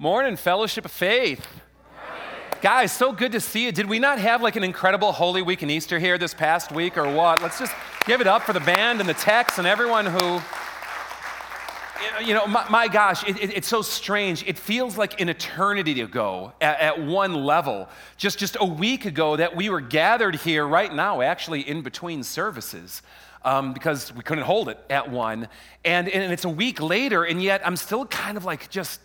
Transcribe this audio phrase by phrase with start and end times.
[0.00, 1.44] Morning, Fellowship of Faith.
[2.62, 3.72] Guys, so good to see you.
[3.72, 6.96] Did we not have like an incredible Holy Week and Easter here this past week
[6.96, 7.42] or what?
[7.42, 7.74] Let's just
[8.06, 10.40] give it up for the band and the techs and everyone who,
[12.24, 14.44] you know, my, my gosh, it, it, it's so strange.
[14.46, 19.34] It feels like an eternity ago at, at one level, just, just a week ago
[19.34, 23.02] that we were gathered here right now, actually in between services.
[23.44, 25.48] Um, because we couldn't hold it at one.
[25.84, 29.00] And, and it's a week later, and yet I'm still kind of like just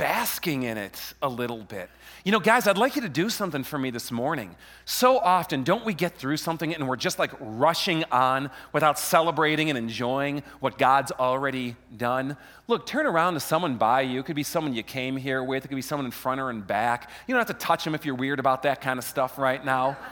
[0.00, 1.90] basking in it a little bit.
[2.24, 4.56] You know, guys, I'd like you to do something for me this morning.
[4.86, 9.68] So often, don't we get through something and we're just like rushing on without celebrating
[9.68, 12.38] and enjoying what God's already done?
[12.66, 14.20] Look, turn around to someone by you.
[14.20, 16.48] It could be someone you came here with, it could be someone in front or
[16.48, 17.10] in back.
[17.26, 19.62] You don't have to touch them if you're weird about that kind of stuff right
[19.62, 19.98] now.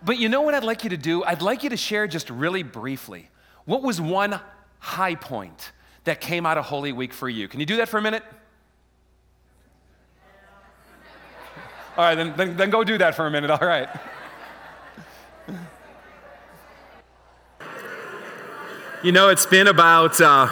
[0.00, 1.24] But you know what I'd like you to do?
[1.24, 3.30] I'd like you to share just really briefly
[3.64, 4.38] what was one
[4.78, 5.72] high point
[6.04, 7.48] that came out of Holy Week for you.
[7.48, 8.22] Can you do that for a minute?
[11.98, 13.50] All right, then, then, then go do that for a minute.
[13.50, 13.88] All right.
[19.02, 20.46] You know, it's been about uh,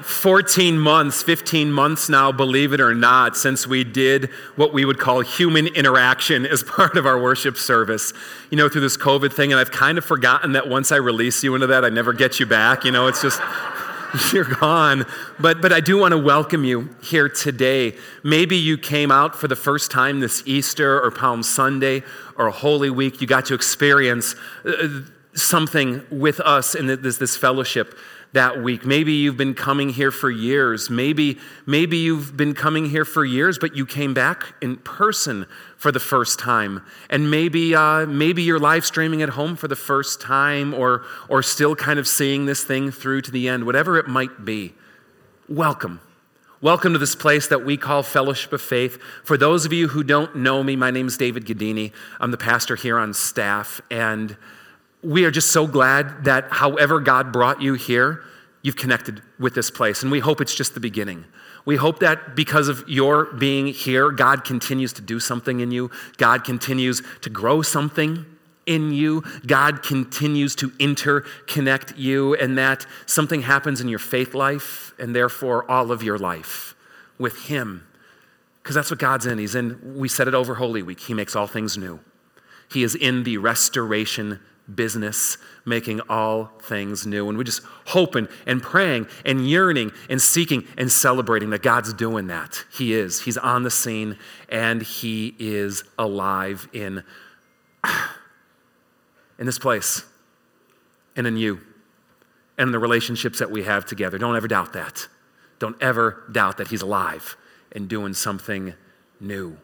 [0.00, 4.98] 14 months, 15 months now, believe it or not, since we did what we would
[4.98, 8.14] call human interaction as part of our worship service,
[8.50, 9.52] you know, through this COVID thing.
[9.52, 12.40] And I've kind of forgotten that once I release you into that, I never get
[12.40, 12.86] you back.
[12.86, 13.42] You know, it's just.
[14.32, 15.04] you're gone.
[15.38, 17.96] But, but I do want to welcome you here today.
[18.22, 22.02] Maybe you came out for the first time this Easter or Palm Sunday
[22.36, 23.20] or Holy Week.
[23.20, 24.34] You got to experience
[24.64, 25.00] uh,
[25.34, 27.96] something with us in this, this fellowship
[28.36, 28.84] that week.
[28.84, 30.90] Maybe you've been coming here for years.
[30.90, 35.46] Maybe, maybe you've been coming here for years, but you came back in person
[35.78, 36.82] for the first time.
[37.08, 41.42] And maybe, uh, maybe you're live streaming at home for the first time or, or
[41.42, 44.74] still kind of seeing this thing through to the end, whatever it might be.
[45.48, 46.00] Welcome.
[46.60, 48.98] Welcome to this place that we call Fellowship of Faith.
[49.24, 51.92] For those of you who don't know me, my name is David Gadini.
[52.20, 53.80] I'm the pastor here on staff.
[53.90, 54.36] And
[55.02, 58.24] we are just so glad that however God brought you here,
[58.66, 60.02] you've connected with this place.
[60.02, 61.24] And we hope it's just the beginning.
[61.64, 65.88] We hope that because of your being here, God continues to do something in you,
[66.16, 68.26] God continues to grow something
[68.66, 74.92] in you, God continues to interconnect you, and that something happens in your faith life
[74.98, 76.74] and therefore all of your life
[77.18, 77.86] with Him.
[78.60, 79.38] Because that's what God's in.
[79.38, 82.00] He's in, we said it over Holy Week, He makes all things new.
[82.68, 84.40] He is in the restoration
[84.74, 87.28] business, making all things new.
[87.28, 92.26] And we're just hoping and praying and yearning and seeking and celebrating that God's doing
[92.26, 92.64] that.
[92.72, 93.22] He is.
[93.22, 94.18] He's on the scene
[94.48, 97.04] and He is alive in,
[99.38, 100.04] in this place
[101.14, 101.60] and in you
[102.58, 104.18] and in the relationships that we have together.
[104.18, 105.08] Don't ever doubt that.
[105.58, 107.36] Don't ever doubt that He's alive
[107.72, 108.74] and doing something
[109.20, 109.56] new.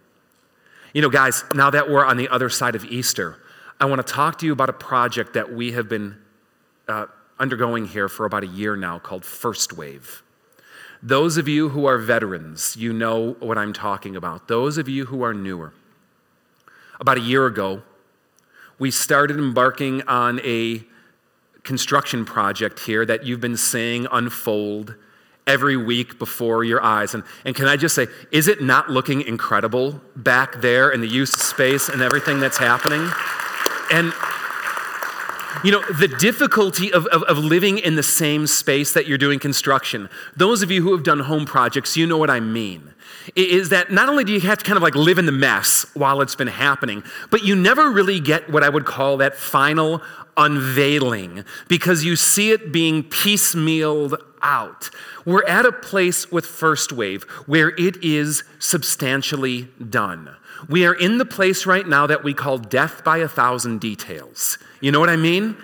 [0.92, 3.38] You know, guys, now that we're on the other side of Easter,
[3.82, 6.16] I want to talk to you about a project that we have been
[6.86, 7.06] uh,
[7.40, 10.22] undergoing here for about a year now called First Wave.
[11.02, 14.46] Those of you who are veterans, you know what I'm talking about.
[14.46, 15.74] Those of you who are newer,
[17.00, 17.82] about a year ago,
[18.78, 20.84] we started embarking on a
[21.64, 24.94] construction project here that you've been seeing unfold
[25.44, 27.14] every week before your eyes.
[27.14, 31.08] And, and can I just say, is it not looking incredible back there in the
[31.08, 33.10] use of space and everything that's happening?
[33.92, 34.12] And
[35.62, 39.38] you know, the difficulty of, of, of, living in the same space that you're doing
[39.38, 42.94] construction, those of you who have done home projects, you know what I mean.
[43.36, 45.86] Is that not only do you have to kind of like live in the mess
[45.94, 50.02] while it's been happening, but you never really get what I would call that final
[50.36, 54.90] unveiling because you see it being piecemealed out.
[55.24, 60.30] We're at a place with First Wave where it is substantially done.
[60.68, 64.58] We are in the place right now that we call death by a thousand details.
[64.80, 65.56] You know what I mean?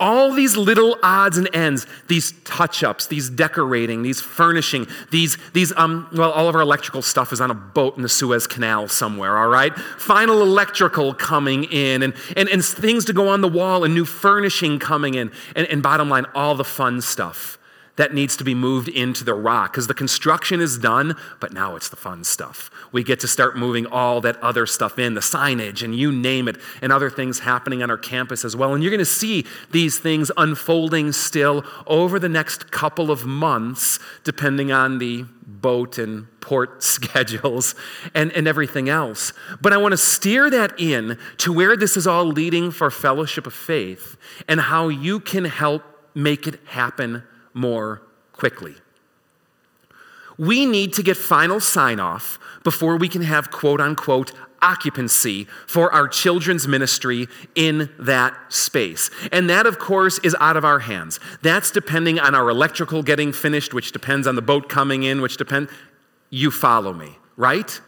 [0.00, 5.72] All these little odds and ends, these touch ups, these decorating, these furnishing, these, these,
[5.76, 8.88] um, well, all of our electrical stuff is on a boat in the Suez Canal
[8.88, 9.74] somewhere, all right?
[9.78, 14.04] Final electrical coming in, and, and, and things to go on the wall, and new
[14.04, 17.56] furnishing coming in, and, and bottom line, all the fun stuff
[17.96, 21.76] that needs to be moved into the rock because the construction is done, but now
[21.76, 22.70] it's the fun stuff.
[22.90, 26.48] We get to start moving all that other stuff in, the signage and you name
[26.48, 28.74] it, and other things happening on our campus as well.
[28.74, 34.00] And you're going to see these things unfolding still over the next couple of months,
[34.24, 37.76] depending on the boat and port schedules
[38.12, 39.32] and, and everything else.
[39.60, 43.46] But I want to steer that in to where this is all leading for Fellowship
[43.46, 44.16] of Faith
[44.48, 45.82] and how you can help
[46.14, 47.22] make it happen
[47.54, 48.02] more
[48.32, 48.74] quickly.
[50.38, 55.92] we need to get final sign off before we can have quote unquote occupancy for
[55.92, 59.10] our children's ministry in that space.
[59.30, 61.20] And that, of course, is out of our hands.
[61.42, 65.36] That's depending on our electrical getting finished, which depends on the boat coming in, which
[65.36, 65.70] depends.
[66.30, 67.78] You follow me, right?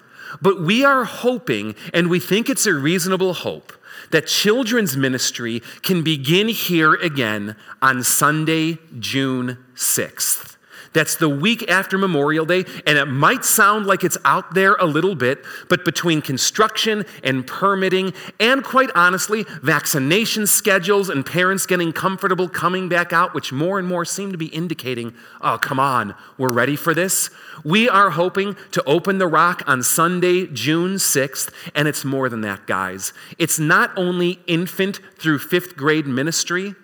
[0.42, 3.72] But we are hoping, and we think it's a reasonable hope,
[4.10, 10.55] that children's ministry can begin here again on Sunday, June 6th.
[10.96, 14.86] That's the week after Memorial Day, and it might sound like it's out there a
[14.86, 21.92] little bit, but between construction and permitting, and quite honestly, vaccination schedules and parents getting
[21.92, 25.12] comfortable coming back out, which more and more seem to be indicating,
[25.42, 27.28] oh, come on, we're ready for this.
[27.62, 32.40] We are hoping to open the rock on Sunday, June 6th, and it's more than
[32.40, 33.12] that, guys.
[33.36, 36.74] It's not only infant through fifth grade ministry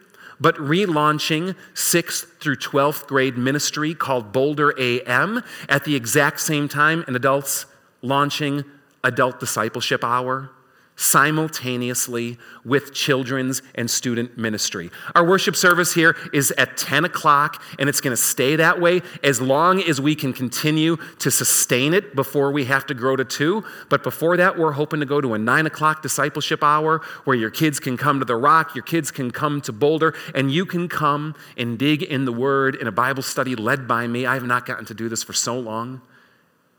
[0.43, 7.05] but relaunching 6th through 12th grade ministry called Boulder AM at the exact same time,
[7.07, 7.67] and adults
[8.03, 8.65] launching
[9.05, 10.51] Adult Discipleship Hour
[11.03, 14.89] simultaneously with children's and student ministry.
[15.17, 19.03] Our worship service here is at 10 o'clock, and it's going to stay that way
[19.25, 23.25] as long as we can continue to sustain it before we have to grow to
[23.25, 23.65] two.
[23.89, 27.51] But before that, we're hoping to go to a 9 o'clock discipleship hour where your
[27.51, 30.89] kids can come to the rock, your kids can come to Boulder, and you can
[30.89, 34.25] come and dig in the Word in a Bible study led by me.
[34.25, 36.01] I have not gotten to do this for so long.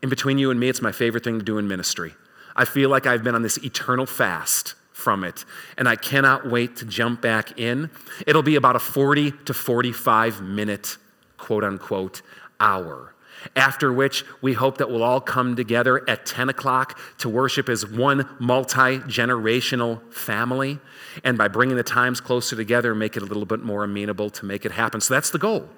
[0.02, 2.14] In between you and me, it's my favorite thing to do in ministry.
[2.56, 5.44] I feel like I've been on this eternal fast from it,
[5.76, 7.90] and I cannot wait to jump back in.
[8.26, 10.96] It'll be about a 40 to 45 minute,
[11.36, 12.22] quote unquote,
[12.60, 13.14] hour.
[13.56, 17.86] After which, we hope that we'll all come together at 10 o'clock to worship as
[17.86, 20.78] one multi generational family.
[21.22, 24.46] And by bringing the times closer together, make it a little bit more amenable to
[24.46, 25.00] make it happen.
[25.00, 25.68] So that's the goal.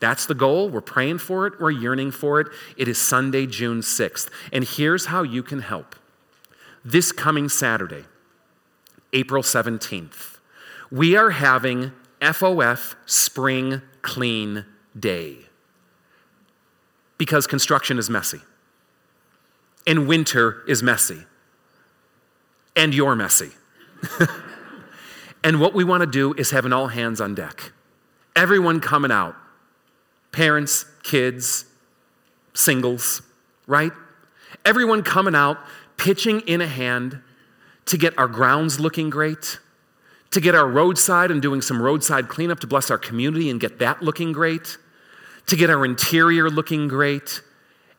[0.00, 0.68] That's the goal.
[0.68, 1.60] We're praying for it.
[1.60, 2.48] We're yearning for it.
[2.76, 4.28] It is Sunday, June 6th.
[4.52, 5.96] And here's how you can help.
[6.84, 8.04] This coming Saturday,
[9.12, 10.38] April 17th,
[10.90, 14.64] we are having FOF Spring Clean
[14.98, 15.38] Day
[17.16, 18.40] because construction is messy,
[19.86, 21.24] and winter is messy,
[22.76, 23.50] and you're messy.
[25.44, 27.72] and what we want to do is have an all hands on deck.
[28.36, 29.36] Everyone coming out
[30.34, 31.64] parents, kids,
[32.54, 33.22] singles,
[33.66, 33.92] right?
[34.64, 35.58] Everyone coming out,
[35.96, 37.20] pitching in a hand
[37.86, 39.58] to get our grounds looking great,
[40.32, 43.78] to get our roadside and doing some roadside cleanup to bless our community and get
[43.78, 44.76] that looking great,
[45.46, 47.40] to get our interior looking great,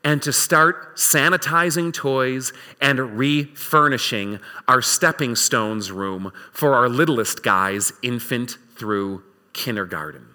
[0.03, 2.51] and to start sanitizing toys
[2.81, 9.23] and refurnishing our stepping stones room for our littlest guys, infant through
[9.53, 10.34] kindergarten.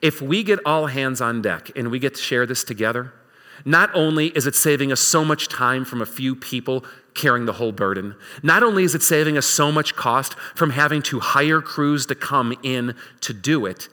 [0.00, 3.12] If we get all hands on deck and we get to share this together,
[3.64, 6.84] not only is it saving us so much time from a few people
[7.14, 11.02] carrying the whole burden, not only is it saving us so much cost from having
[11.02, 13.88] to hire crews to come in to do it,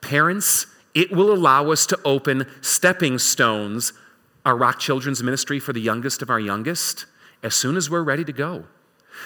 [0.00, 3.92] parents, it will allow us to open stepping stones,
[4.44, 7.06] our Rock Children's Ministry for the youngest of our youngest,
[7.42, 8.64] as soon as we're ready to go.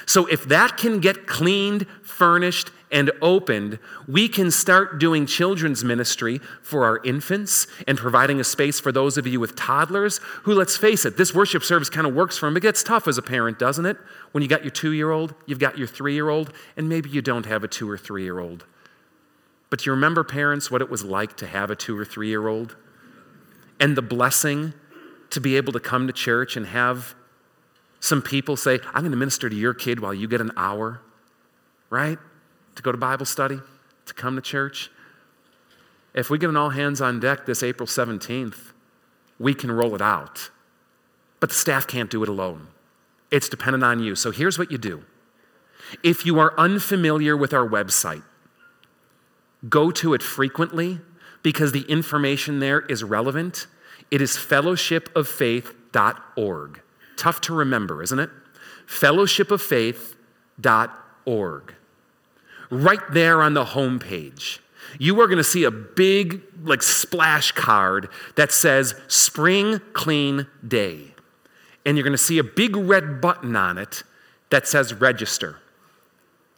[0.06, 6.40] So, if that can get cleaned, furnished, and opened, we can start doing children's ministry
[6.62, 10.76] for our infants and providing a space for those of you with toddlers who, let's
[10.76, 12.56] face it, this worship service kind of works for them.
[12.56, 13.98] It gets tough as a parent, doesn't it?
[14.30, 17.10] When you got your two year old, you've got your three year old, and maybe
[17.10, 18.64] you don't have a two or three year old.
[19.70, 22.28] But do you remember, parents, what it was like to have a two or three
[22.28, 22.76] year old?
[23.80, 24.72] And the blessing
[25.30, 27.16] to be able to come to church and have
[27.98, 31.00] some people say, I'm going to minister to your kid while you get an hour,
[31.90, 32.18] right?
[32.74, 33.60] To go to Bible study,
[34.06, 34.90] to come to church.
[36.14, 38.72] If we get an all hands on deck this April 17th,
[39.38, 40.50] we can roll it out.
[41.40, 42.68] But the staff can't do it alone.
[43.30, 44.14] It's dependent on you.
[44.14, 45.04] So here's what you do
[46.02, 48.22] if you are unfamiliar with our website,
[49.68, 51.00] go to it frequently
[51.42, 53.66] because the information there is relevant.
[54.10, 56.80] It is fellowshipoffaith.org.
[57.16, 58.30] Tough to remember, isn't it?
[58.86, 61.73] Fellowshipoffaith.org
[62.70, 64.60] right there on the home page,
[64.98, 71.14] you are going to see a big, like, splash card that says Spring Clean Day.
[71.84, 74.02] And you're going to see a big red button on it
[74.50, 75.58] that says register.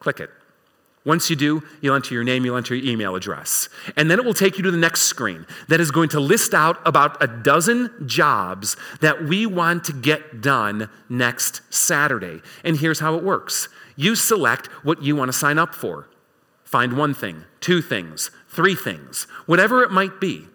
[0.00, 0.30] Click it.
[1.06, 3.68] Once you do, you'll enter your name, you'll enter your email address.
[3.96, 6.52] And then it will take you to the next screen that is going to list
[6.52, 12.42] out about a dozen jobs that we want to get done next Saturday.
[12.64, 16.08] And here's how it works you select what you want to sign up for.
[16.64, 20.46] Find one thing, two things, three things, whatever it might be.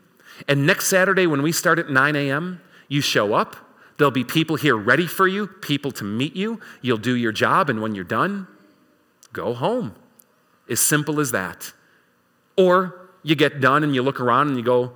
[0.48, 3.55] And next Saturday, when we start at 9 a.m., you show up.
[3.98, 6.60] There'll be people here ready for you, people to meet you.
[6.81, 8.48] You'll do your job, and when you're done,
[9.31, 9.95] go home.
[10.69, 11.74] As simple as that.
[12.57, 14.93] Or you get done and you look around and you go,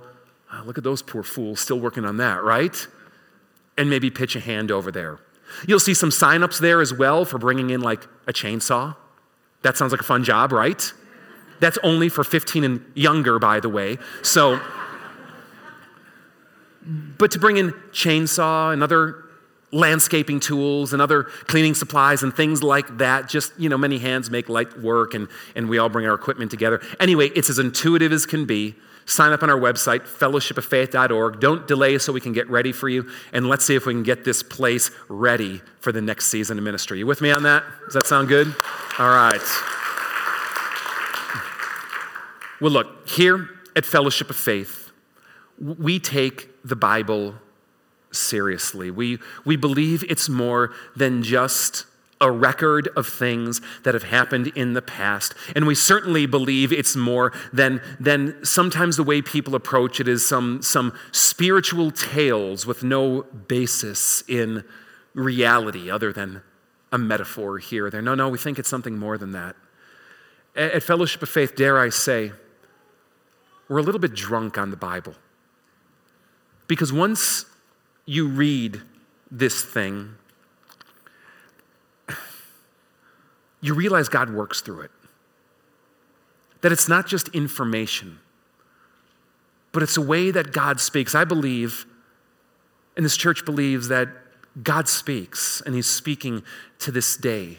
[0.52, 2.86] oh, look at those poor fools still working on that, right?
[3.78, 5.18] And maybe pitch a hand over there.
[5.66, 8.96] You'll see some signups there as well for bringing in like a chainsaw.
[9.62, 10.92] That sounds like a fun job, right?
[11.60, 13.98] That's only for 15 and younger, by the way.
[14.22, 14.60] So,
[16.84, 19.26] but to bring in chainsaw and other
[19.72, 23.28] landscaping tools and other cleaning supplies and things like that.
[23.28, 26.50] Just, you know, many hands make light work and, and we all bring our equipment
[26.50, 26.80] together.
[27.00, 28.74] Anyway, it's as intuitive as can be.
[29.08, 31.38] Sign up on our website, fellowshipoffaith.org.
[31.38, 33.08] Don't delay so we can get ready for you.
[33.32, 36.64] And let's see if we can get this place ready for the next season of
[36.64, 36.98] ministry.
[36.98, 37.62] You with me on that?
[37.84, 38.48] Does that sound good?
[38.98, 39.40] All right.
[42.60, 44.90] Well, look, here at Fellowship of Faith,
[45.58, 47.36] we take the Bible
[48.10, 48.90] seriously.
[48.90, 51.86] We, we believe it's more than just
[52.20, 55.34] a record of things that have happened in the past.
[55.54, 60.26] And we certainly believe it's more than, than sometimes the way people approach it is
[60.26, 64.64] some, some spiritual tales with no basis in
[65.14, 66.42] reality other than
[66.90, 68.02] a metaphor here or there.
[68.02, 69.56] No, no, we think it's something more than that.
[70.54, 72.32] At Fellowship of Faith, dare I say,
[73.68, 75.14] we're a little bit drunk on the Bible.
[76.66, 77.44] Because once
[78.06, 78.80] you read
[79.30, 80.14] this thing,
[83.66, 84.90] you realize God works through it.
[86.60, 88.18] That it's not just information,
[89.72, 91.14] but it's a way that God speaks.
[91.14, 91.86] I believe,
[92.96, 94.08] and this church believes, that
[94.62, 96.42] God speaks, and He's speaking
[96.80, 97.58] to this day.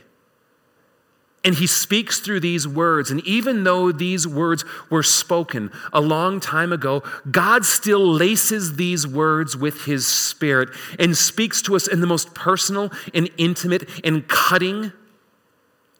[1.48, 3.10] And he speaks through these words.
[3.10, 9.08] And even though these words were spoken a long time ago, God still laces these
[9.08, 10.68] words with his spirit
[11.00, 14.92] and speaks to us in the most personal and intimate and cutting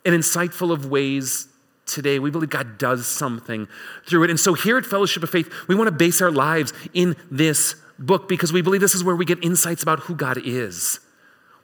[0.06, 1.48] and insightful of ways
[1.86, 2.20] today.
[2.20, 3.68] We believe God does something
[4.06, 4.30] through it.
[4.30, 7.76] And so here at Fellowship of Faith, we want to base our lives in this
[7.98, 11.00] book because we believe this is where we get insights about who God is,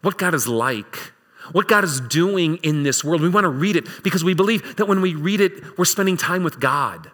[0.02, 1.14] what God is like
[1.52, 3.22] what God is doing in this world.
[3.22, 6.18] We want to read it because we believe that when we read it, we're spending
[6.18, 7.12] time with God.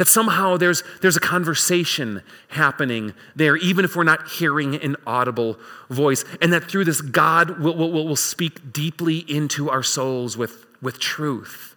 [0.00, 5.58] That somehow there's, there's a conversation happening there, even if we're not hearing an audible
[5.90, 6.24] voice.
[6.40, 10.98] And that through this, God will, will, will speak deeply into our souls with, with
[11.00, 11.76] truth,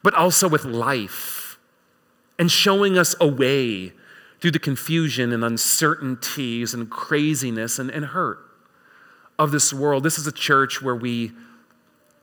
[0.00, 1.58] but also with life,
[2.38, 3.92] and showing us a way
[4.40, 8.38] through the confusion and uncertainties and craziness and, and hurt
[9.40, 10.04] of this world.
[10.04, 11.32] This is a church where we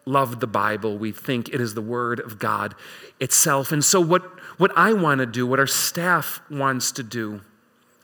[0.05, 0.97] love the Bible.
[0.97, 2.75] We think it is the Word of God
[3.19, 3.73] itself.
[3.73, 4.23] And so, what,
[4.61, 7.41] what I want to do, what our staff wants to do,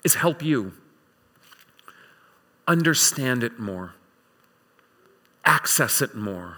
[0.03, 0.73] is help you
[2.67, 3.93] understand it more,
[5.45, 6.57] access it more.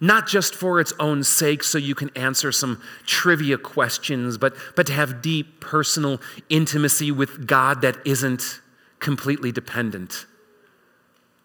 [0.00, 4.86] Not just for its own sake, so you can answer some trivia questions, but, but
[4.86, 8.60] to have deep personal intimacy with God that isn't
[9.00, 10.24] completely dependent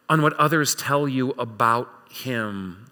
[0.07, 2.91] on what others tell you about Him,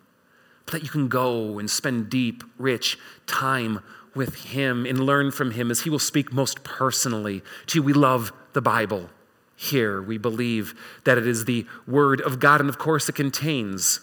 [0.66, 3.80] but that you can go and spend deep, rich time
[4.16, 7.84] with Him and learn from Him as He will speak most personally to you.
[7.84, 9.10] We love the Bible
[9.56, 10.02] here.
[10.02, 14.00] We believe that it is the Word of God, and of course, it contains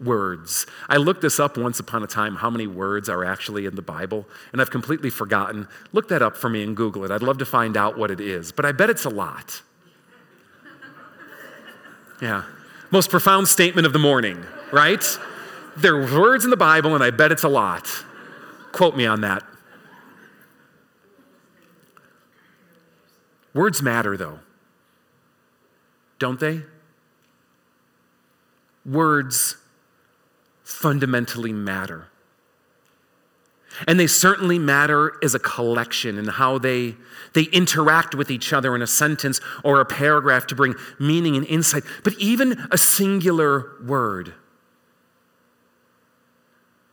[0.00, 0.66] words.
[0.88, 3.82] I looked this up once upon a time, how many words are actually in the
[3.82, 5.68] Bible, and I've completely forgotten.
[5.92, 7.10] Look that up for me and Google it.
[7.10, 9.62] I'd love to find out what it is, but I bet it's a lot.
[12.20, 12.44] Yeah.
[12.92, 15.04] Most profound statement of the morning, right?
[15.76, 17.88] There are words in the Bible, and I bet it's a lot.
[18.70, 19.42] Quote me on that.
[23.54, 24.40] Words matter, though,
[26.18, 26.62] don't they?
[28.84, 29.56] Words
[30.64, 32.08] fundamentally matter.
[33.86, 36.96] And they certainly matter as a collection and how they,
[37.32, 41.46] they interact with each other in a sentence or a paragraph to bring meaning and
[41.46, 41.82] insight.
[42.04, 44.34] But even a singular word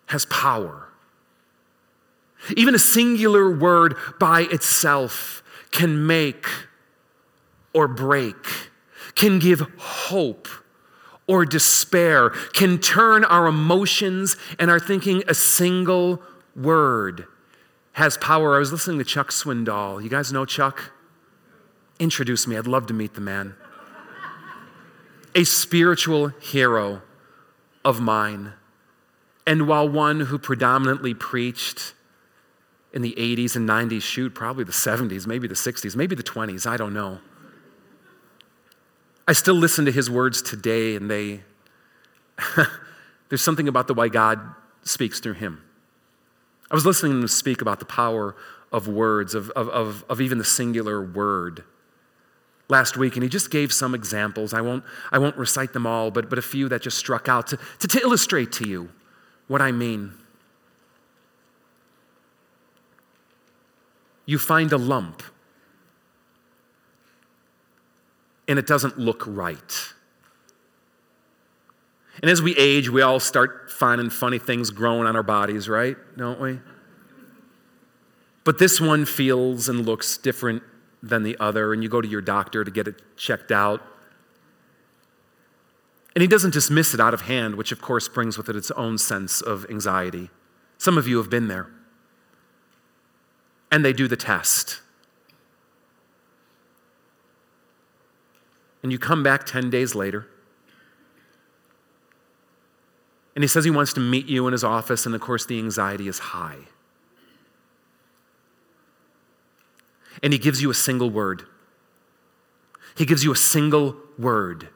[0.08, 0.88] has power.
[2.56, 6.46] Even a singular word by itself can make
[7.74, 8.70] or break,
[9.16, 10.48] can give hope
[11.28, 16.22] or despair, can turn our emotions and our thinking a single
[16.56, 17.28] word
[17.94, 18.56] has power.
[18.56, 20.02] I was listening to Chuck Swindoll.
[20.02, 20.92] You guys know Chuck?
[22.00, 22.58] Introduce me.
[22.58, 23.56] I'd love to meet the man.
[25.36, 27.02] A spiritual hero
[27.86, 28.54] of mine.
[29.46, 31.94] And while one who predominantly preached
[32.94, 36.66] in the 80s and 90s, shoot, probably the 70s, maybe the 60s, maybe the 20s,
[36.66, 37.20] I don't know.
[39.28, 41.42] I still listen to his words today, and they,
[43.30, 44.40] there's something about the way God
[44.82, 45.62] speaks through him.
[46.72, 48.36] I was listening to him speak about the power
[48.72, 51.64] of words, of, of, of, of even the singular word
[52.70, 54.54] last week, and he just gave some examples.
[54.54, 57.48] I won't, I won't recite them all, but, but a few that just struck out
[57.48, 58.90] to, to, to illustrate to you
[59.48, 60.14] what I mean.
[64.30, 65.24] You find a lump,
[68.48, 69.94] and it doesn't look right.
[72.22, 75.98] And as we age, we all start finding funny things growing on our bodies, right?
[76.16, 76.60] Don't we?
[78.44, 80.62] But this one feels and looks different
[81.02, 83.82] than the other, and you go to your doctor to get it checked out.
[86.14, 88.70] And he doesn't dismiss it out of hand, which of course brings with it its
[88.70, 90.30] own sense of anxiety.
[90.78, 91.72] Some of you have been there.
[93.72, 94.82] And they do the test.
[98.82, 100.28] And you come back 10 days later.
[103.36, 105.60] And he says he wants to meet you in his office, and of course, the
[105.60, 106.66] anxiety is high.
[110.22, 111.44] and he gives you a single word.
[112.98, 114.70] He gives you a single word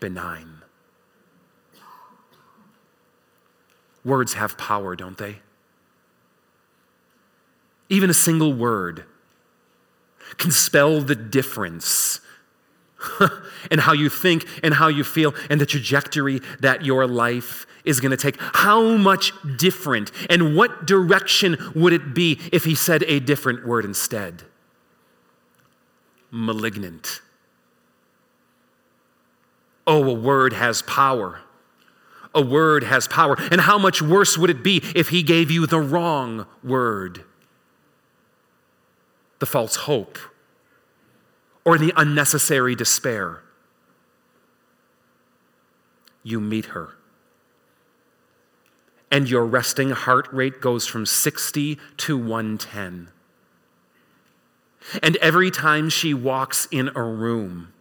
[0.00, 0.62] benign.
[4.04, 5.38] Words have power, don't they?
[7.88, 9.04] Even a single word
[10.38, 12.20] can spell the difference
[13.70, 18.00] in how you think and how you feel and the trajectory that your life is
[18.00, 18.36] going to take.
[18.38, 20.10] How much different?
[20.28, 24.42] And what direction would it be if he said a different word instead?
[26.30, 27.20] Malignant.
[29.86, 31.40] Oh, a word has power.
[32.34, 33.36] A word has power.
[33.52, 37.24] And how much worse would it be if he gave you the wrong word?
[39.38, 40.18] The false hope
[41.64, 43.42] or the unnecessary despair.
[46.22, 46.96] You meet her
[49.10, 53.08] and your resting heart rate goes from 60 to 110.
[55.02, 57.72] And every time she walks in a room,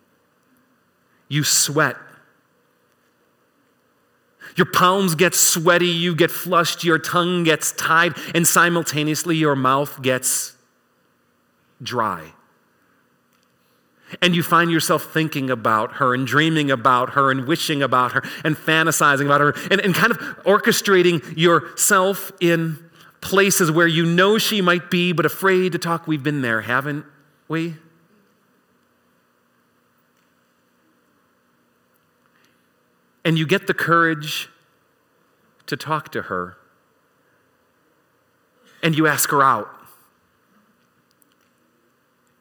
[1.27, 1.97] you sweat.
[4.55, 10.01] Your palms get sweaty, you get flushed, your tongue gets tied, and simultaneously your mouth
[10.01, 10.54] gets
[11.81, 12.33] dry
[14.21, 18.23] and you find yourself thinking about her and dreaming about her and wishing about her
[18.43, 22.77] and fantasizing about her and, and kind of orchestrating yourself in
[23.21, 26.07] places where you know she might be, but afraid to talk.
[26.07, 27.05] We've been there, haven't
[27.47, 27.75] we?
[33.23, 34.49] And you get the courage
[35.65, 36.57] to talk to her,
[38.83, 39.74] and you ask her out.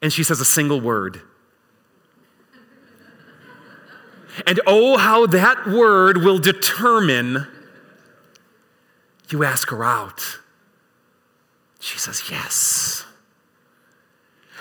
[0.05, 1.19] And she says a single word
[4.45, 7.47] And oh, how that word will determine
[9.31, 10.37] you ask her out.
[11.79, 13.03] She says, Yes.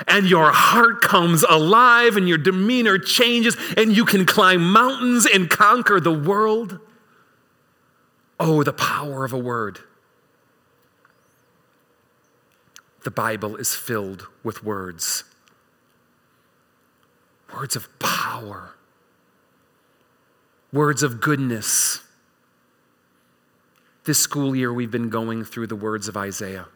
[0.09, 5.51] And your heart comes alive and your demeanor changes, and you can climb mountains and
[5.51, 6.79] conquer the world.
[8.41, 9.81] Oh, the power of a word.
[13.03, 15.25] The Bible is filled with words
[17.55, 18.75] words of power
[20.75, 22.01] words of goodness.
[24.05, 26.67] This school year, we've been going through the words of Isaiah.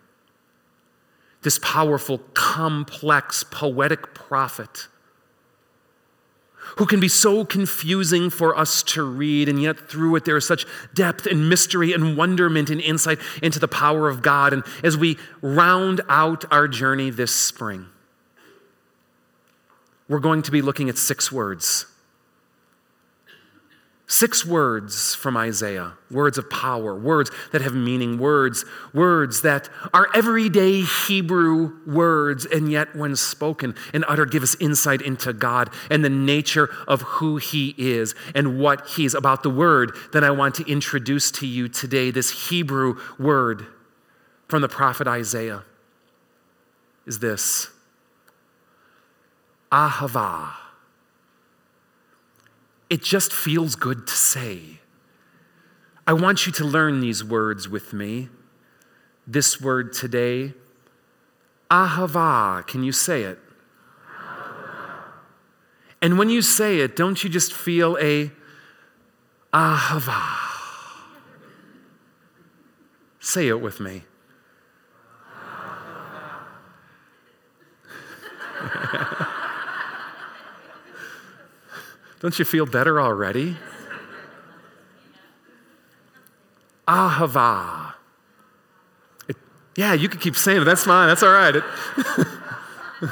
[1.43, 4.87] This powerful, complex, poetic prophet
[6.77, 10.47] who can be so confusing for us to read, and yet through it there is
[10.47, 14.53] such depth and mystery and wonderment and insight into the power of God.
[14.53, 17.87] And as we round out our journey this spring,
[20.09, 21.87] we're going to be looking at six words.
[24.11, 30.09] Six words from Isaiah, words of power, words that have meaning, words, words that are
[30.15, 36.03] everyday Hebrew words, and yet when spoken and uttered, give us insight into God and
[36.03, 39.43] the nature of who He is and what He's about.
[39.43, 43.67] The word that I want to introduce to you today, this Hebrew word
[44.49, 45.65] from the prophet Isaiah,
[47.05, 47.69] is this
[49.71, 50.53] ahava.
[52.91, 54.81] It just feels good to say.
[56.07, 58.29] I want you to learn these words with me.
[59.27, 60.55] This word today,
[61.71, 62.67] ahava.
[62.67, 63.39] Can you say it?
[66.01, 68.31] And when you say it, don't you just feel a
[69.53, 70.23] ahava?
[73.21, 74.05] Say it with me.
[82.21, 83.57] Don't you feel better already?
[86.89, 87.95] Ahava.
[89.29, 89.37] It,
[89.77, 90.65] yeah, you can keep saying it.
[90.65, 91.09] That's fine.
[91.09, 91.57] That's all right.
[91.57, 91.65] It,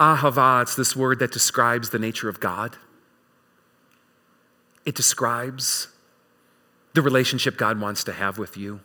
[0.00, 2.76] Ahava, it's this word that describes the nature of God.
[4.84, 5.88] It describes
[6.94, 8.80] the relationship God wants to have with you.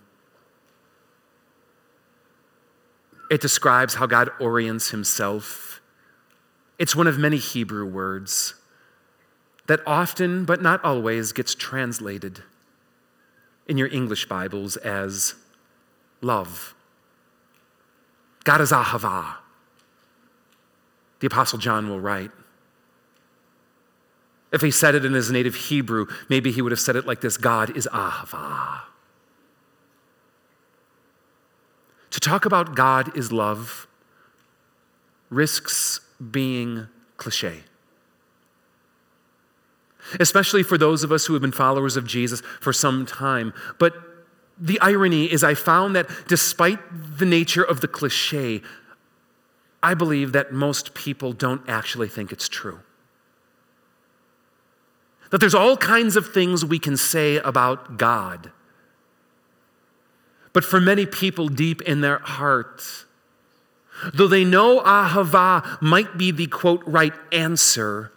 [3.31, 5.81] It describes how God orients himself.
[6.77, 8.55] It's one of many Hebrew words
[9.69, 12.41] that often, but not always, gets translated
[13.67, 15.35] in your English Bibles as
[16.21, 16.73] love.
[18.45, 19.35] God is ahava.
[21.19, 22.31] The Apostle John will write.
[24.51, 27.21] If he said it in his native Hebrew, maybe he would have said it like
[27.21, 28.81] this God is ahava.
[32.09, 33.87] To talk about God is love
[35.29, 35.99] risks
[36.31, 37.65] being cliche.
[40.19, 43.53] Especially for those of us who have been followers of Jesus for some time.
[43.77, 43.93] But
[44.57, 46.79] the irony is, I found that despite
[47.17, 48.61] the nature of the cliche,
[49.81, 52.79] I believe that most people don't actually think it's true.
[55.31, 58.51] That there's all kinds of things we can say about God.
[60.53, 63.05] But for many people deep in their hearts,
[64.13, 68.11] though they know ahava might be the quote right answer,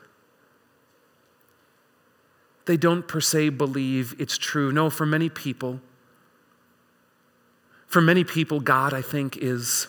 [2.66, 4.72] they don't per se believe it's true.
[4.72, 5.81] No, for many people,
[7.87, 9.88] for many people, God, I think, is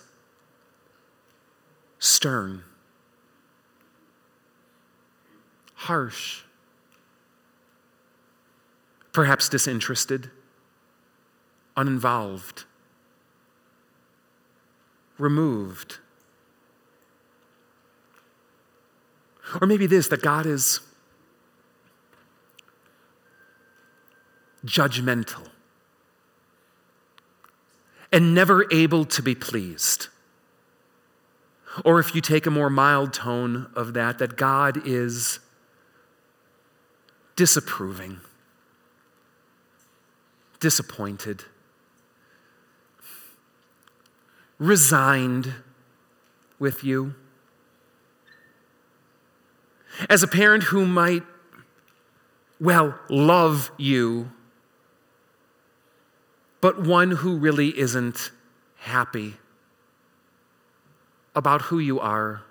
[2.00, 2.64] stern,
[5.76, 6.42] harsh,
[9.12, 10.32] perhaps disinterested,
[11.78, 12.66] uninvolved,
[15.18, 16.00] removed.
[19.62, 20.80] Or maybe this that God is
[24.66, 25.48] judgmental
[28.12, 30.08] and never able to be pleased.
[31.84, 35.40] Or if you take a more mild tone of that, that God is
[37.36, 38.20] disapproving,
[40.60, 41.46] disappointed,
[44.60, 45.56] resigned
[46.60, 47.16] with you.
[50.08, 51.24] As a parent who might,
[52.60, 54.32] well, love you
[56.64, 58.32] but one who really isn't
[58.78, 59.34] happy
[61.36, 62.44] about who you are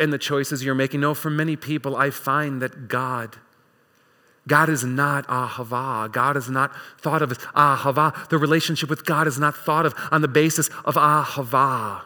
[0.00, 0.98] and the choices you're making.
[0.98, 3.36] No, for many people, I find that God,
[4.48, 6.10] God is not ahava.
[6.10, 8.28] God is not thought of as ahava.
[8.30, 12.02] The relationship with God is not thought of on the basis of ahava.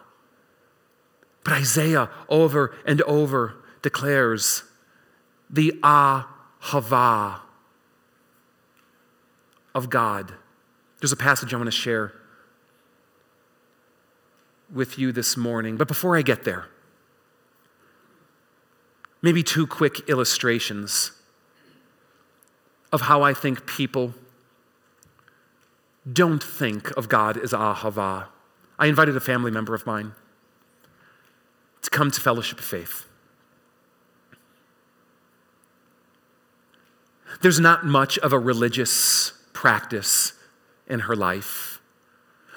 [1.42, 4.62] But Isaiah over and over declares
[5.48, 7.40] the ahava
[9.74, 10.34] of God.
[11.00, 12.12] There's a passage I want to share
[14.72, 15.76] with you this morning.
[15.76, 16.66] But before I get there,
[19.22, 21.12] maybe two quick illustrations
[22.92, 24.14] of how I think people
[26.10, 28.26] don't think of God as Ahava.
[28.78, 30.12] I invited a family member of mine
[31.82, 33.06] to come to Fellowship of Faith.
[37.42, 40.32] There's not much of a religious practice
[40.86, 41.82] in her life,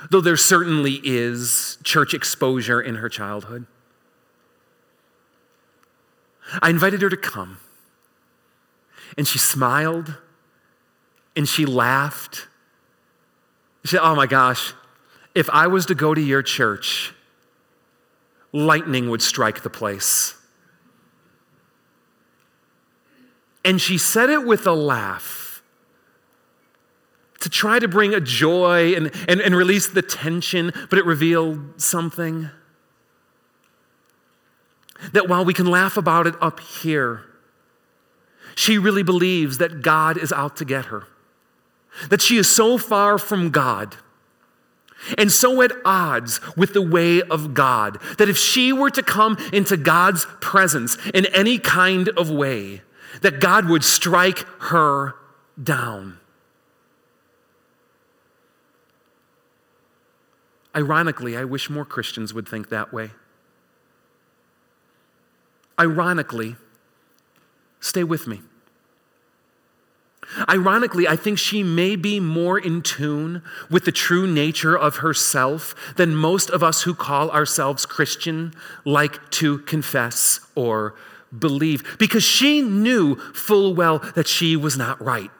[0.09, 3.65] though there certainly is church exposure in her childhood.
[6.61, 7.57] I invited her to come,
[9.17, 10.15] and she smiled
[11.35, 12.47] and she laughed.
[13.83, 14.73] She said, Oh my gosh,
[15.35, 17.13] if I was to go to your church,
[18.53, 20.35] lightning would strike the place.
[23.65, 25.42] And she said it with a laugh
[27.43, 31.81] to try to bring a joy and, and, and release the tension, but it revealed
[31.81, 32.49] something.
[35.11, 37.25] That while we can laugh about it up here,
[38.55, 41.03] she really believes that God is out to get her.
[42.09, 43.97] That she is so far from God
[45.17, 49.37] and so at odds with the way of God that if she were to come
[49.51, 52.83] into God's presence in any kind of way,
[53.21, 55.15] that God would strike her
[55.61, 56.19] down.
[60.75, 63.11] Ironically, I wish more Christians would think that way.
[65.79, 66.55] Ironically,
[67.79, 68.41] stay with me.
[70.49, 75.75] Ironically, I think she may be more in tune with the true nature of herself
[75.95, 78.53] than most of us who call ourselves Christian
[78.85, 80.95] like to confess or
[81.37, 85.31] believe, because she knew full well that she was not right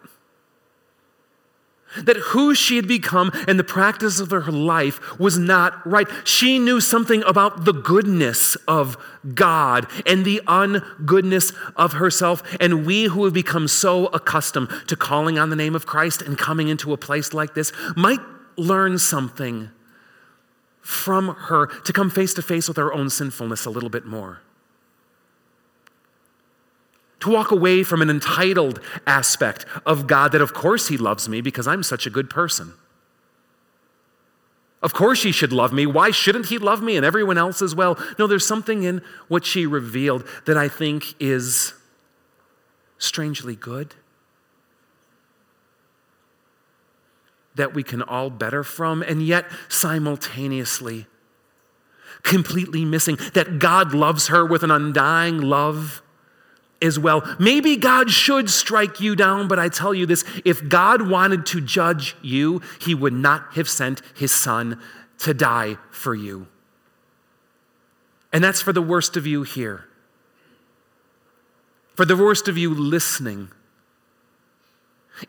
[1.98, 6.08] that who she had become and the practice of her life was not right.
[6.24, 8.98] She knew something about the goodness of
[9.34, 12.44] God and the ungoodness of herself.
[12.60, 16.38] And we who have become so accustomed to calling on the name of Christ and
[16.38, 18.20] coming into a place like this might
[18.58, 19.70] learn something
[20.82, 24.42] from her to come face to face with our own sinfulness a little bit more
[27.24, 31.40] to walk away from an entitled aspect of God that, of course, He loves me
[31.40, 32.74] because I'm such a good person.
[34.82, 35.86] Of course, He should love me.
[35.86, 37.98] Why shouldn't He love me and everyone else as well?
[38.20, 41.74] No, there's something in what she revealed that I think is
[42.98, 43.96] strangely good.
[47.56, 51.08] That we can all better from, and yet simultaneously
[52.24, 56.02] completely missing that God loves her with an undying love
[56.84, 57.24] as well.
[57.40, 61.62] Maybe God should strike you down, but I tell you this if God wanted to
[61.62, 64.80] judge you, he would not have sent his son
[65.20, 66.48] to die for you.
[68.32, 69.86] And that's for the worst of you here,
[71.96, 73.50] for the worst of you listening.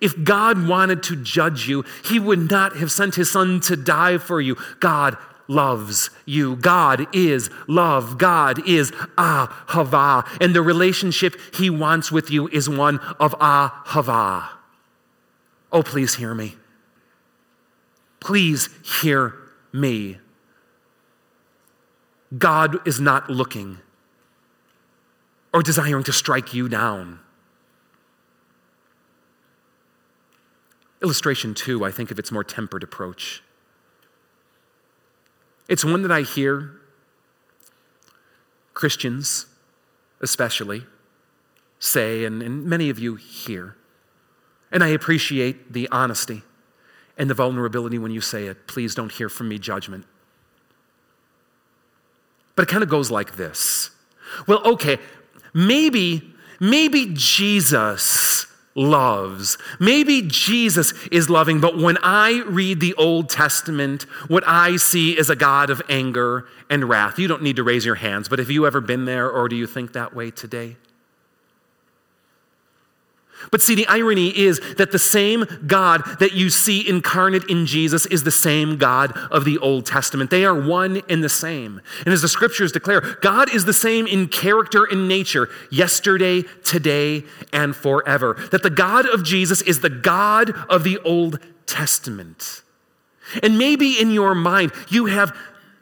[0.00, 4.16] If God wanted to judge you, he would not have sent his son to die
[4.16, 4.56] for you.
[4.80, 5.16] God
[5.48, 6.56] loves you.
[6.56, 8.18] God is love.
[8.18, 10.26] God is ahava.
[10.40, 14.48] And the relationship he wants with you is one of ahava.
[15.72, 16.56] Oh, please hear me.
[18.20, 18.68] Please
[19.02, 19.34] hear
[19.72, 20.18] me.
[22.36, 23.78] God is not looking
[25.52, 27.20] or desiring to strike you down.
[31.02, 33.42] Illustration two, I think of its more tempered approach.
[35.68, 36.70] It's one that I hear
[38.74, 39.46] Christians,
[40.20, 40.84] especially,
[41.78, 43.76] say, and, and many of you hear.
[44.72, 46.42] And I appreciate the honesty
[47.16, 48.66] and the vulnerability when you say it.
[48.66, 50.04] Please don't hear from me judgment.
[52.56, 53.90] But it kind of goes like this.
[54.46, 54.98] Well, okay,
[55.52, 58.33] maybe, maybe Jesus
[58.74, 59.56] loves.
[59.78, 65.30] Maybe Jesus is loving, but when I read the Old Testament, what I see is
[65.30, 67.18] a God of anger and wrath.
[67.18, 69.56] You don't need to raise your hands, but have you ever been there or do
[69.56, 70.76] you think that way today?
[73.50, 78.06] But see, the irony is that the same God that you see incarnate in Jesus
[78.06, 80.30] is the same God of the Old Testament.
[80.30, 81.80] They are one and the same.
[82.04, 87.24] And as the scriptures declare, God is the same in character and nature, yesterday, today,
[87.52, 88.34] and forever.
[88.50, 92.62] That the God of Jesus is the God of the Old Testament.
[93.42, 95.36] And maybe in your mind, you have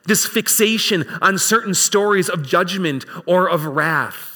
[0.04, 4.31] this fixation on certain stories of judgment or of wrath.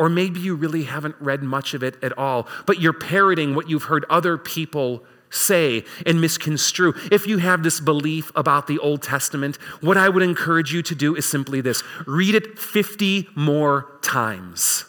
[0.00, 3.68] Or maybe you really haven't read much of it at all, but you're parroting what
[3.68, 6.94] you've heard other people say and misconstrue.
[7.12, 10.94] If you have this belief about the Old Testament, what I would encourage you to
[10.94, 14.86] do is simply this read it 50 more times.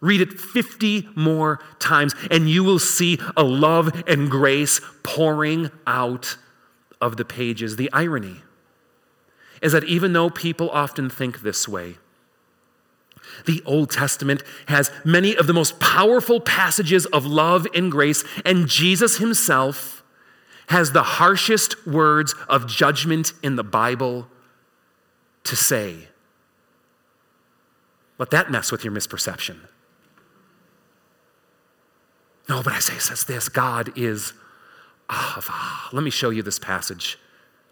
[0.00, 6.38] Read it 50 more times, and you will see a love and grace pouring out
[7.02, 7.76] of the pages.
[7.76, 8.36] The irony
[9.60, 11.96] is that even though people often think this way,
[13.46, 18.68] the Old Testament has many of the most powerful passages of love and grace, and
[18.68, 20.02] Jesus himself
[20.68, 24.28] has the harshest words of judgment in the Bible
[25.44, 26.08] to say.
[28.18, 29.58] Let that mess with your misperception.
[32.48, 34.32] No, but I Isaiah says this God is
[35.08, 35.92] Ahava.
[35.92, 37.18] Let me show you this passage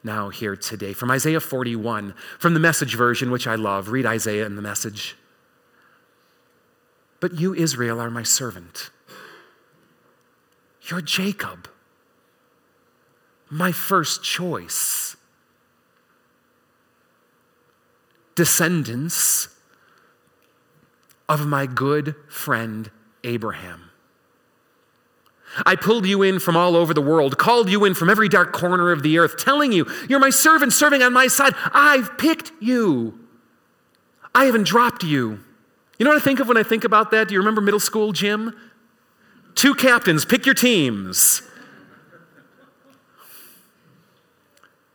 [0.05, 3.91] now here today from Isaiah 41, from the message version, which I love.
[3.91, 5.17] Read Isaiah in the message.
[7.23, 8.91] But you, Israel, are my servant.
[10.89, 11.69] You're Jacob,
[13.49, 15.17] my first choice.
[18.35, 19.47] Descendants
[21.29, 22.91] of my good friend
[23.23, 23.91] Abraham.
[25.65, 28.53] I pulled you in from all over the world, called you in from every dark
[28.53, 31.55] corner of the earth, telling you, You're my servant serving on my side.
[31.73, 33.21] I've picked you.
[34.35, 35.39] I haven't dropped you.
[36.03, 37.29] You know what I think of when I think about that?
[37.29, 38.57] Do you remember middle school gym?
[39.55, 41.43] Two captains, pick your teams.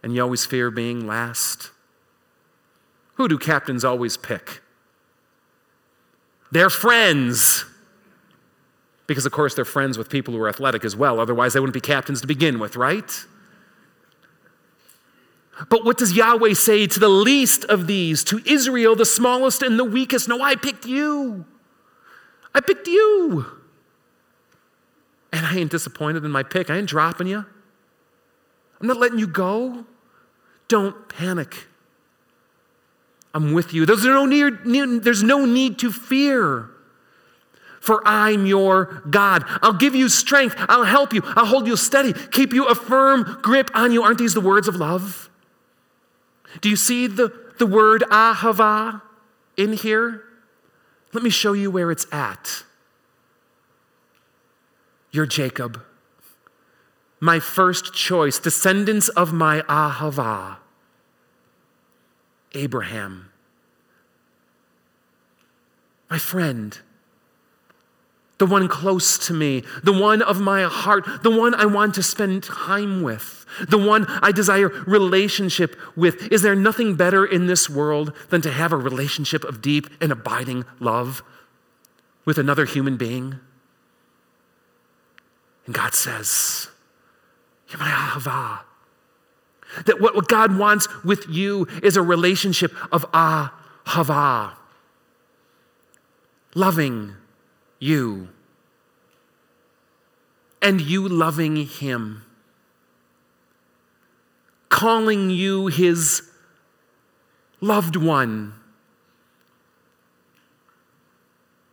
[0.04, 1.72] And you always fear being last.
[3.14, 4.60] Who do captains always pick?
[6.52, 7.64] Their friends.
[9.08, 11.22] Because, of course, they're friends with people who are athletic as well.
[11.22, 13.26] Otherwise, they wouldn't be captains to begin with, right?
[15.70, 19.80] But what does Yahweh say to the least of these, to Israel, the smallest and
[19.80, 20.28] the weakest?
[20.28, 21.46] No, I picked you.
[22.54, 23.46] I picked you.
[25.34, 26.70] And I ain't disappointed in my pick.
[26.70, 27.46] I ain't dropping you.
[28.80, 29.86] I'm not letting you go.
[30.68, 31.68] Don't panic.
[33.34, 33.86] I'm with you.
[33.86, 36.70] There's no need, there's no need to fear.
[37.80, 39.44] For I'm your God.
[39.62, 40.56] I'll give you strength.
[40.68, 41.22] I'll help you.
[41.24, 44.04] I'll hold you steady, keep you a firm grip on you.
[44.04, 45.30] Aren't these the words of love?
[46.62, 49.02] Do you see the, the word ahava
[49.56, 50.24] in here?
[51.14, 52.64] Let me show you where it's at.
[55.12, 55.82] You're Jacob,
[57.20, 60.58] my first choice, descendants of my ahava,
[62.54, 63.32] Abraham,
[66.10, 66.78] my friend
[68.38, 72.04] the one close to me, the one of my heart, the one I want to
[72.04, 76.32] spend time with, the one I desire relationship with.
[76.32, 80.12] Is there nothing better in this world than to have a relationship of deep and
[80.12, 81.24] abiding love
[82.26, 83.40] with another human being?
[85.66, 86.70] And God says,
[87.70, 88.60] You're my ahava.
[89.86, 94.54] That what, God wants with you is a relationship of ahava.
[96.56, 97.16] Loving,
[97.80, 98.30] you
[100.62, 102.24] and you loving him,
[104.70, 106.30] calling you his
[107.62, 108.54] loved one,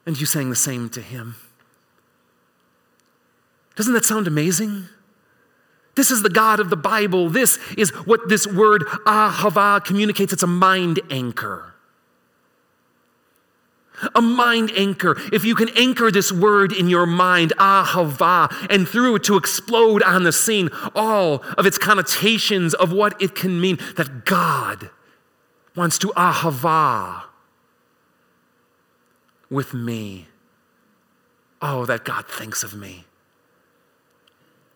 [0.06, 1.36] and you saying the same to him.
[3.76, 4.86] Doesn't that sound amazing?
[5.96, 7.28] This is the God of the Bible.
[7.28, 10.32] This is what this word ahava communicates.
[10.32, 11.73] It's a mind anchor
[14.14, 15.16] a mind anchor.
[15.32, 20.02] If you can anchor this word in your mind, ahava, and through it to explode
[20.02, 24.90] on the scene all of its connotations of what it can mean, that God
[25.76, 27.24] wants to ahava
[29.50, 30.28] with me.
[31.62, 33.04] Oh, that God thinks of me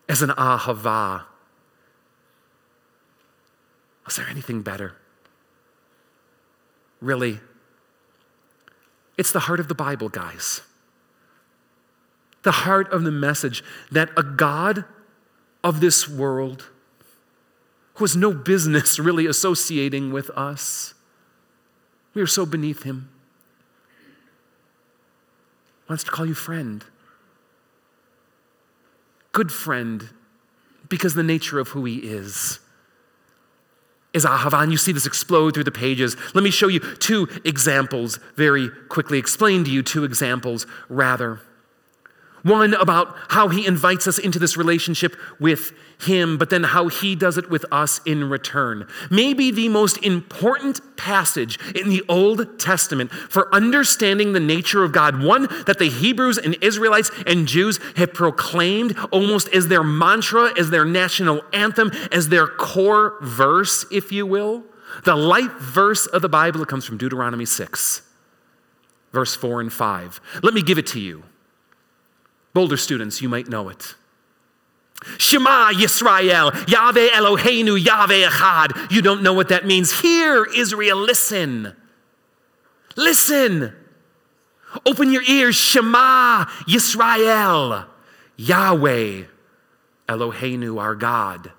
[0.07, 1.25] as an ahava.
[4.07, 4.95] Is there anything better?
[6.99, 7.39] Really?
[9.19, 10.61] It's the heart of the Bible, guys.
[12.43, 14.85] The heart of the message that a God
[15.61, 16.69] of this world
[17.95, 20.93] who has no business really associating with us,
[22.13, 23.09] we are so beneath him,
[25.89, 26.85] wants to call you friend.
[29.33, 30.11] Good friend,
[30.87, 32.59] because the nature of who he is
[34.13, 36.15] is ahava, and you see this explode through the pages.
[36.33, 41.39] Let me show you two examples very quickly, explain to you two examples rather.
[42.43, 47.15] One about how he invites us into this relationship with him, but then how he
[47.15, 48.87] does it with us in return.
[49.11, 55.21] Maybe the most important passage in the Old Testament for understanding the nature of God,
[55.21, 60.69] one that the Hebrews and Israelites and Jews have proclaimed almost as their mantra, as
[60.69, 64.63] their national anthem, as their core verse, if you will.
[65.03, 68.01] The light verse of the Bible, comes from Deuteronomy 6,
[69.11, 70.21] verse 4 and 5.
[70.41, 71.23] Let me give it to you.
[72.59, 73.95] Boulder students, you might know it.
[75.17, 78.91] Shema Yisrael, Yahweh Eloheinu, Yahweh Echad.
[78.91, 80.01] You don't know what that means.
[80.01, 81.73] Hear, Israel, listen.
[82.97, 83.73] Listen.
[84.85, 85.55] Open your ears.
[85.55, 87.87] Shema Yisrael,
[88.35, 89.23] Yahweh
[90.09, 91.53] Eloheinu, our God.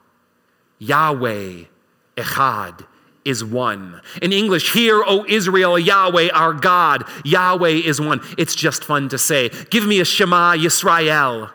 [0.78, 1.64] Yahweh
[2.18, 2.86] Echad
[3.24, 4.00] is one.
[4.22, 7.04] In English, hear, O Israel, Yahweh, our God.
[7.24, 8.20] Yahweh is one.
[8.38, 9.50] It's just fun to say.
[9.70, 11.50] Give me a Shema Yisrael.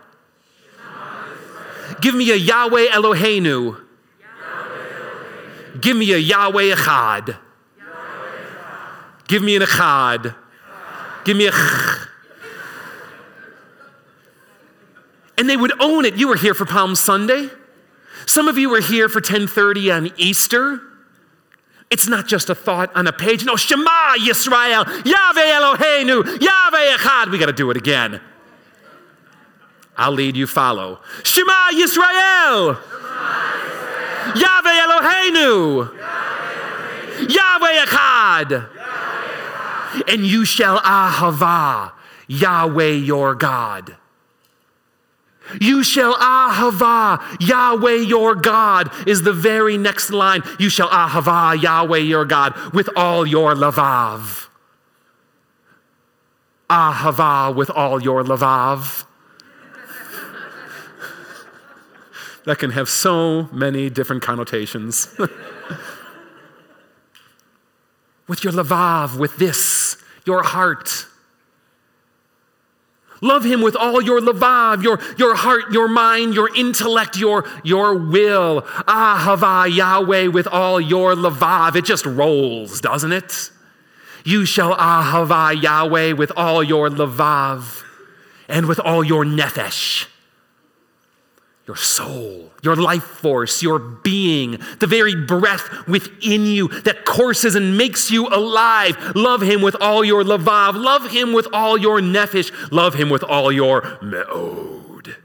[2.02, 3.82] Give me a Yahweh Eloheinu.
[5.80, 7.38] Give me a Yahweh Echad.
[9.28, 10.36] Give me an Echad.
[11.24, 11.56] Give me a ch.
[15.38, 16.16] And they would own it.
[16.16, 17.50] You were here for Palm Sunday.
[18.26, 20.82] Some of you were here for 1030 on Easter.
[21.92, 23.46] It's not just a thought on a page.
[23.46, 27.32] No, Shema Yisrael, Yahweh Eloheinu, Yahweh Echad.
[27.32, 28.20] We got to do it again.
[29.98, 31.00] I'll lead you, follow.
[31.24, 32.78] Shema Yisrael,
[34.36, 35.90] Yahweh Eloheinu,
[37.30, 38.70] Yahweh Echad.
[40.10, 41.94] And you shall ahava
[42.28, 43.96] Yahweh your God.
[45.62, 50.42] You shall ahava Yahweh your God is the very next line.
[50.60, 54.48] You shall ahava Yahweh your God with all your lavav.
[56.70, 59.06] Ahava with all your lavav.
[62.46, 65.14] that can have so many different connotations.
[68.28, 71.05] with your lavav, with this, your heart
[73.22, 77.96] Love him with all your lavav, your, your heart, your mind, your intellect, your, your
[77.96, 78.64] will.
[78.88, 81.76] Ah, ahava Yahweh with all your lavav.
[81.76, 83.52] It just rolls, doesn't it?
[84.24, 87.84] You shall ah, ahava Yahweh with all your lavav
[88.48, 90.08] and with all your nefesh
[91.68, 97.76] your soul, your life force, your being, the very breath within you that courses and
[97.78, 98.96] makes you alive.
[99.16, 100.76] Love him with all your lavav.
[100.76, 102.52] Love him with all your nefesh.
[102.72, 105.16] Love him with all your me'od.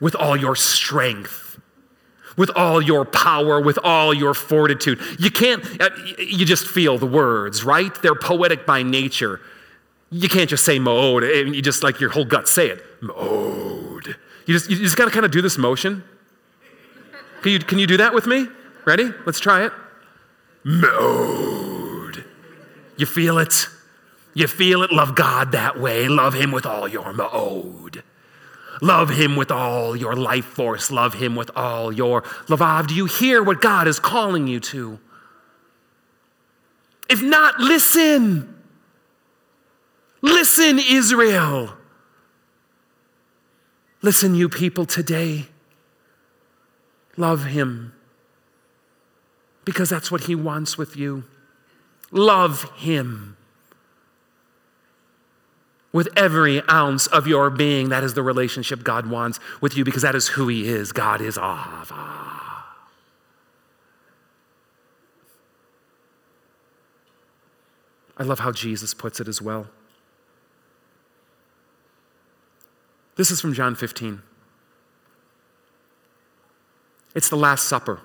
[0.00, 1.58] With all your strength.
[2.36, 5.00] With all your power, with all your fortitude.
[5.18, 7.92] You can't, uh, you just feel the words, right?
[8.02, 9.40] They're poetic by nature.
[10.10, 11.24] You can't just say mode.
[11.24, 12.84] You just like your whole gut say it.
[13.02, 13.77] Mode.
[14.48, 16.02] You just, you just got to kind of do this motion.
[17.42, 18.48] Can you, can you do that with me?
[18.86, 19.12] Ready?
[19.26, 19.72] Let's try it.
[20.64, 22.24] Mode.
[22.96, 23.68] You feel it?
[24.32, 24.90] You feel it?
[24.90, 26.08] Love God that way.
[26.08, 28.02] Love Him with all your mode.
[28.80, 30.90] Love Him with all your life force.
[30.90, 32.86] Love Him with all your lavav.
[32.86, 34.98] Do you hear what God is calling you to?
[37.10, 38.62] If not, listen.
[40.22, 41.77] Listen, Israel.
[44.00, 45.46] Listen, you people today,
[47.16, 47.92] love him
[49.64, 51.24] because that's what he wants with you.
[52.10, 53.36] Love him
[55.92, 57.88] with every ounce of your being.
[57.88, 60.92] That is the relationship God wants with you because that is who he is.
[60.92, 62.28] God is Ahava.
[68.16, 69.68] I love how Jesus puts it as well.
[73.18, 74.22] This is from John 15.
[77.16, 78.00] It's the Last Supper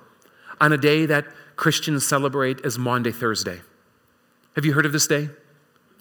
[0.59, 3.61] on a day that Christians celebrate as Maundy Thursday.
[4.55, 5.29] Have you heard of this day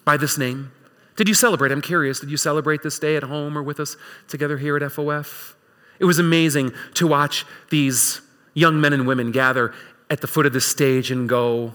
[0.07, 0.73] by this name?
[1.17, 1.73] Did you celebrate?
[1.73, 2.21] I'm curious.
[2.21, 3.99] Did you celebrate this day at home or with us
[4.29, 5.57] together here at FOF?
[5.99, 8.23] It was amazing to watch these
[8.55, 9.75] young men and women gather
[10.09, 11.75] at the foot of the stage and go,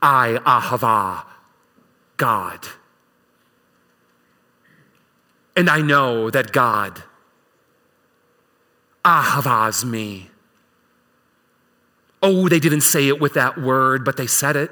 [0.00, 1.24] I, Ahava,
[2.16, 2.68] God.
[5.54, 7.02] And I know that God
[9.04, 10.30] ahavas me.
[12.22, 14.70] Oh, they didn't say it with that word, but they said it.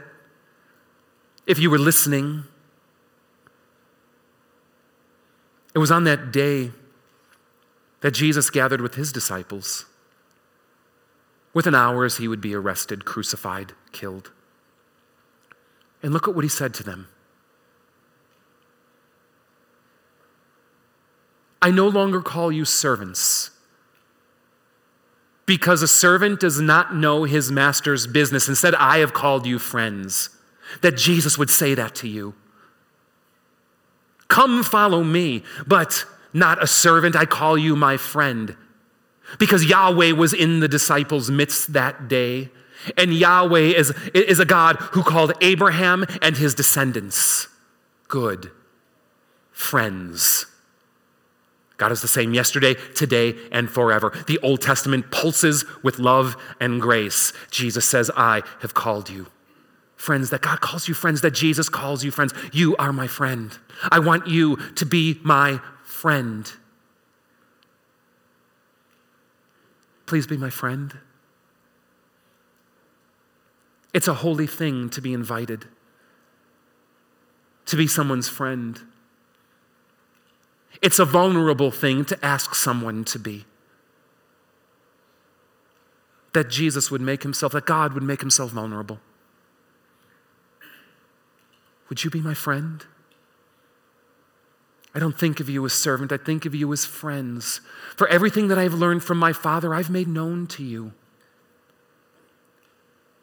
[1.47, 2.45] If you were listening,
[5.75, 6.71] it was on that day
[8.01, 9.85] that Jesus gathered with his disciples.
[11.53, 14.31] Within hours, he would be arrested, crucified, killed.
[16.03, 17.09] And look at what he said to them.
[21.63, 23.51] I no longer call you servants
[25.47, 28.49] because a servant does not know his master's business.
[28.49, 30.31] Instead, I have called you friends.
[30.83, 32.35] That Jesus would say that to you.
[34.29, 37.17] Come follow me, but not a servant.
[37.17, 38.57] I call you my friend.
[39.41, 42.51] Because Yahweh was in the disciples' midst that day.
[42.97, 47.49] And Yahweh is, is a God who called Abraham and his descendants
[48.07, 48.51] good
[49.53, 50.47] friends.
[51.81, 54.13] God is the same yesterday, today, and forever.
[54.27, 57.33] The Old Testament pulses with love and grace.
[57.51, 59.29] Jesus says, I have called you.
[59.97, 62.35] Friends, that God calls you friends, that Jesus calls you friends.
[62.53, 63.57] You are my friend.
[63.91, 66.53] I want you to be my friend.
[70.05, 70.99] Please be my friend.
[73.95, 75.65] It's a holy thing to be invited,
[77.65, 78.83] to be someone's friend.
[80.83, 83.45] It's a vulnerable thing to ask someone to be.
[86.33, 89.01] That Jesus would make himself, that God would make himself vulnerable.
[91.89, 92.85] Would you be my friend?
[94.95, 97.61] I don't think of you as servant, I think of you as friends.
[97.97, 100.93] For everything that I've learned from my Father, I've made known to you.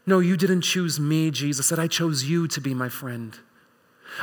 [0.06, 1.80] No, you didn't choose me, Jesus said.
[1.80, 3.38] I chose you to be my friend.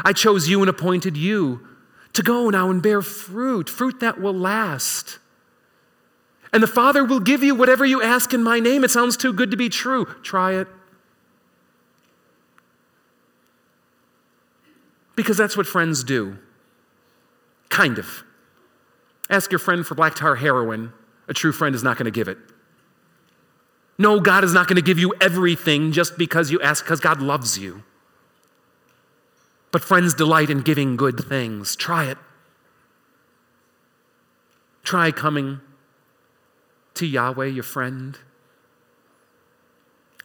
[0.05, 1.66] I chose you and appointed you
[2.14, 5.18] to go now and bear fruit, fruit that will last.
[6.52, 8.84] And the Father will give you whatever you ask in my name.
[8.84, 10.06] It sounds too good to be true.
[10.22, 10.68] Try it.
[15.16, 16.38] Because that's what friends do.
[17.68, 18.22] Kind of.
[19.28, 20.92] Ask your friend for black tar heroin.
[21.28, 22.38] A true friend is not going to give it.
[23.98, 27.22] No, God is not going to give you everything just because you ask, because God
[27.22, 27.82] loves you.
[29.74, 31.74] But friends delight in giving good things.
[31.74, 32.16] Try it.
[34.84, 35.62] Try coming
[36.94, 38.16] to Yahweh, your friend?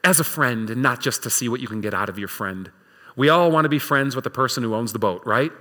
[0.04, 2.28] As a friend, and not just to see what you can get out of your
[2.28, 2.70] friend.
[3.16, 5.52] We all want to be friends with the person who owns the boat, right?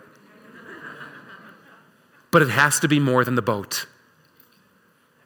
[2.30, 3.86] but it has to be more than the boat.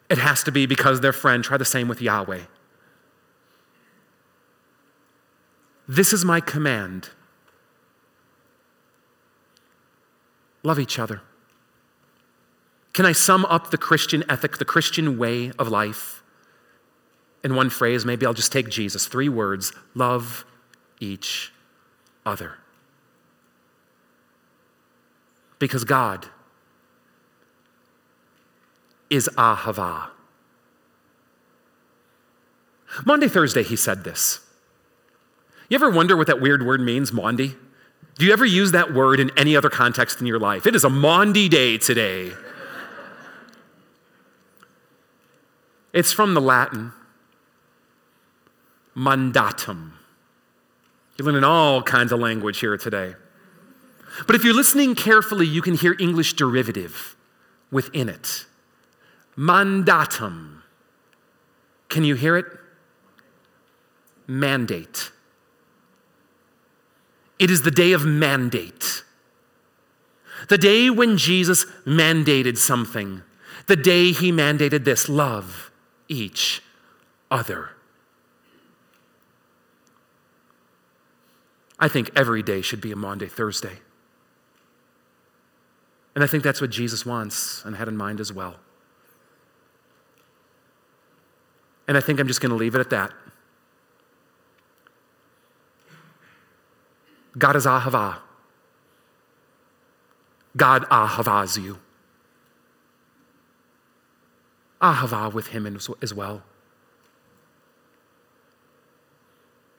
[0.09, 1.43] It has to be because their friend.
[1.43, 2.43] Try the same with Yahweh.
[5.85, 7.09] This is my command
[10.63, 11.21] love each other.
[12.93, 16.23] Can I sum up the Christian ethic, the Christian way of life
[17.43, 18.05] in one phrase?
[18.05, 19.07] Maybe I'll just take Jesus.
[19.07, 20.45] Three words love
[20.99, 21.51] each
[22.25, 22.53] other.
[25.59, 26.27] Because God
[29.09, 30.09] is ahava.
[33.05, 34.39] Maundy, Thursday, he said this.
[35.69, 37.55] You ever wonder what that weird word means, Maundy?
[38.17, 40.67] Do you ever use that word in any other context in your life?
[40.67, 42.33] It is a Maundy day today.
[45.93, 46.91] it's from the Latin
[48.95, 49.91] mandatum.
[51.17, 53.15] You're learning all kinds of language here today.
[54.27, 57.15] But if you're listening carefully, you can hear English derivative
[57.71, 58.45] within it.
[59.37, 60.61] Mandatum.
[61.89, 62.45] Can you hear it?
[64.27, 65.11] Mandate.
[67.39, 69.03] It is the day of mandate.
[70.49, 73.21] The day when Jesus mandated something.
[73.67, 75.71] The day he mandated this love
[76.07, 76.61] each
[77.31, 77.71] other.
[81.79, 83.79] I think every day should be a Maundy, Thursday.
[86.15, 88.55] And I think that's what Jesus wants and had in mind as well.
[91.87, 93.11] And I think I'm just going to leave it at that.
[97.37, 98.17] God is Ahava.
[100.55, 101.79] God Ahavas you.
[104.81, 105.65] Ahava with him
[106.01, 106.43] as well.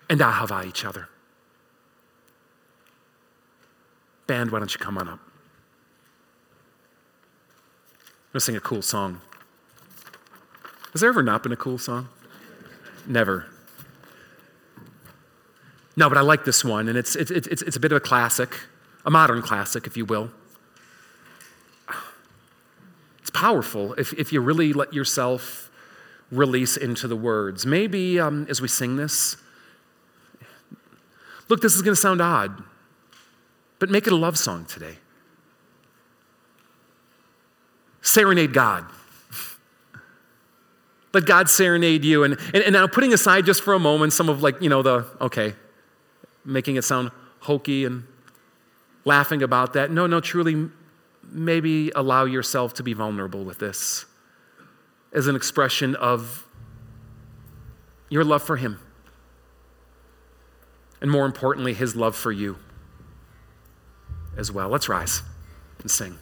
[0.08, 1.08] And Ahava each other.
[4.26, 5.20] Band, why don't you come on up?
[8.24, 9.20] I'm going to sing a cool song.
[10.92, 12.08] Has there ever not been a cool song?
[13.06, 13.46] Never.
[15.96, 18.00] No, but I like this one, and it's, it's, it's, it's a bit of a
[18.00, 18.58] classic,
[19.04, 20.30] a modern classic, if you will.
[23.20, 25.70] It's powerful if, if you really let yourself
[26.30, 27.64] release into the words.
[27.64, 29.36] Maybe um, as we sing this,
[31.48, 32.62] look, this is going to sound odd,
[33.78, 34.96] but make it a love song today.
[38.02, 38.84] Serenade God.
[41.14, 42.24] Let God serenade you.
[42.24, 44.82] And, and, and now putting aside just for a moment some of like, you know,
[44.82, 45.54] the, okay,
[46.44, 48.04] making it sound hokey and
[49.04, 49.90] laughing about that.
[49.90, 50.68] No, no, truly,
[51.22, 54.06] maybe allow yourself to be vulnerable with this
[55.12, 56.46] as an expression of
[58.08, 58.80] your love for Him.
[61.00, 62.56] And more importantly, His love for you
[64.36, 64.68] as well.
[64.68, 65.22] Let's rise
[65.80, 66.18] and sing.